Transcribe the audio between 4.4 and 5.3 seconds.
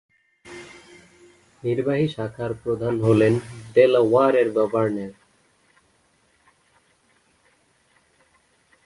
Governor.